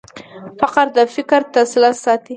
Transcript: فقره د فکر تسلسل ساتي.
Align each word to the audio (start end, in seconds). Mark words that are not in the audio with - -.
فقره 0.59 0.91
د 0.95 0.97
فکر 1.15 1.41
تسلسل 1.53 1.93
ساتي. 2.03 2.29